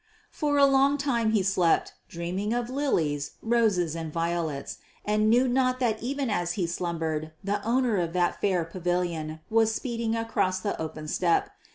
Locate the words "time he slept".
0.97-1.93